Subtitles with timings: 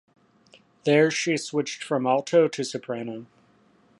[0.83, 3.27] There she switched from alto to soprano.